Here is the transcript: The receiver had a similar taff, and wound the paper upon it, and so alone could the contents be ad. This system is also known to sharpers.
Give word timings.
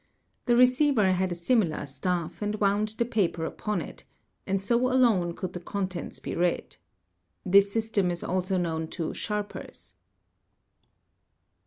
The 0.47 0.55
receiver 0.55 1.11
had 1.11 1.31
a 1.31 1.35
similar 1.35 1.85
taff, 1.85 2.41
and 2.41 2.55
wound 2.55 2.95
the 2.97 3.05
paper 3.05 3.45
upon 3.45 3.81
it, 3.81 4.03
and 4.47 4.59
so 4.59 4.91
alone 4.91 5.35
could 5.35 5.53
the 5.53 5.59
contents 5.59 6.17
be 6.17 6.33
ad. 6.33 6.77
This 7.45 7.71
system 7.71 8.09
is 8.09 8.23
also 8.23 8.57
known 8.57 8.87
to 8.97 9.13
sharpers. 9.13 9.93